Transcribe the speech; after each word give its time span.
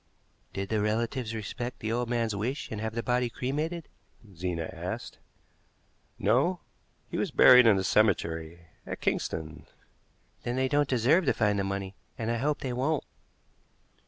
"Did 0.53 0.69
the 0.69 0.81
relatives 0.81 1.35
respect 1.35 1.77
the 1.77 1.91
old 1.91 2.09
man's 2.09 2.35
wish 2.35 2.71
and 2.71 2.81
have 2.81 2.95
the 2.95 3.03
body 3.03 3.29
cremated?" 3.29 3.87
Zena 4.35 4.67
asked. 4.73 5.19
"No; 6.17 6.59
he 7.11 7.19
was 7.19 7.29
buried 7.29 7.67
in 7.67 7.77
a 7.77 7.83
cemetery 7.83 8.65
at 8.87 8.99
Kingston." 8.99 9.67
"Then 10.41 10.55
they 10.55 10.67
don't 10.67 10.89
deserve 10.89 11.25
to 11.25 11.33
find 11.33 11.59
the 11.59 11.63
money, 11.63 11.93
and 12.17 12.31
I 12.31 12.37
hope 12.37 12.61
they 12.61 12.73
won't." 12.73 13.03